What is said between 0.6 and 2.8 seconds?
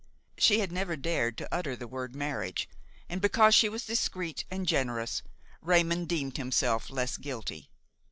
had never dared to utter the word marriage,